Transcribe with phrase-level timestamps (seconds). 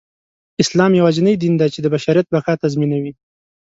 [0.63, 3.11] اسلام يواځينى دين دى، چې د بشریت بقاﺀ تضمينوي.